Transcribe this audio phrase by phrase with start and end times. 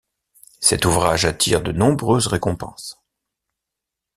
[0.59, 2.99] Cet ouvrage attire de nombreuses récompenses.